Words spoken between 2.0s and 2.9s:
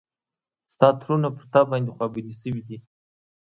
بدي شوي دي.